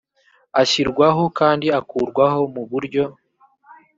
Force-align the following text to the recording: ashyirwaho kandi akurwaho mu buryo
ashyirwaho 0.61 1.23
kandi 1.39 1.67
akurwaho 1.79 2.41
mu 2.53 2.63
buryo 2.71 3.03